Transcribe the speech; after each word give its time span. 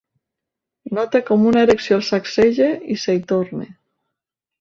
Nota 0.99 1.19
com 1.27 1.43
una 1.49 1.65
erecció 1.67 1.97
el 1.97 2.01
sacseja 2.07 2.71
i 2.95 2.99
s'hi 3.03 3.17
torna. 3.33 3.69